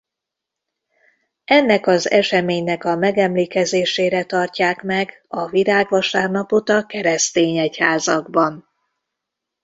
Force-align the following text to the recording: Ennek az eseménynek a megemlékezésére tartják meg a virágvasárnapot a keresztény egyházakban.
Ennek 1.45 1.87
az 1.87 2.09
eseménynek 2.11 2.83
a 2.85 2.95
megemlékezésére 2.95 4.23
tartják 4.23 4.81
meg 4.83 5.25
a 5.27 5.47
virágvasárnapot 5.49 6.69
a 6.69 6.85
keresztény 6.85 7.57
egyházakban. 7.57 8.67